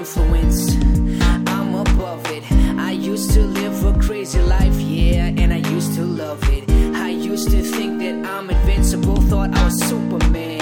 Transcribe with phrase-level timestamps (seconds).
[0.00, 0.76] influence.
[1.54, 2.42] I'm above it.
[2.78, 6.64] I used to live a crazy life, yeah, and I used to love it.
[6.96, 10.60] I used to think that I'm invincible, thought I was Superman.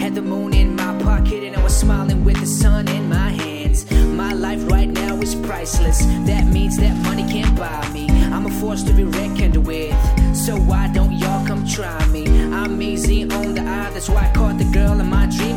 [0.00, 3.30] Had the moon in my pocket, and I was smiling with the sun in my
[3.42, 3.90] hands.
[4.22, 5.98] My life right now is priceless.
[6.30, 8.08] That means that money can't buy me.
[8.34, 9.94] I'm a force to be reckoned with.
[10.34, 12.24] So why don't y'all come try me?
[12.60, 15.47] I'm easy on the eye, that's why I caught the girl in my dreams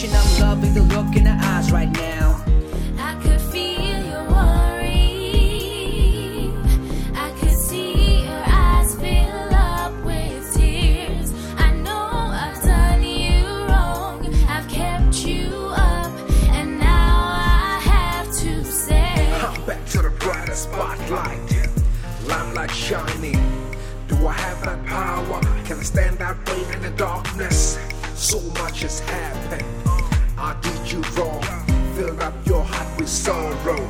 [0.00, 2.44] her reflection, I'm loving the look in her eyes right now.
[2.98, 4.90] I could feel your worry.
[7.14, 11.32] I could see your eyes fill up with tears.
[11.56, 14.26] I know I've done you wrong.
[14.48, 16.12] I've kept you up,
[16.50, 19.32] and now I have to say.
[19.42, 21.40] I'm back to the brighter spotlight.
[22.26, 23.40] Limelight shining.
[24.08, 25.40] Do I have that power?
[25.64, 27.78] Can I stand that weight in the darkness?
[28.14, 29.93] So much has happened.
[30.36, 31.42] I did you wrong.
[31.94, 33.88] Fill up your heart with sorrow.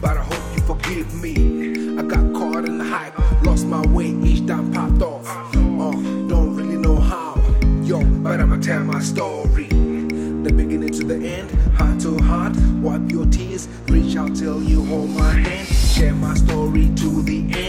[0.00, 1.98] But I hope you forgive me.
[1.98, 5.24] I got caught in the hype, lost my way each time popped off.
[5.56, 5.92] Oh,
[6.28, 7.36] don't really know how,
[7.82, 9.68] yo, but I'ma tell my story.
[9.68, 14.84] The beginning to the end, heart to heart, wipe your tears, reach out till you
[14.84, 17.63] hold my hand, share my story to the end.